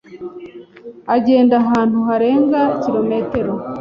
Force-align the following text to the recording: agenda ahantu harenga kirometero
agenda 1.15 1.53
ahantu 1.63 1.97
harenga 2.07 2.61
kirometero 2.81 3.53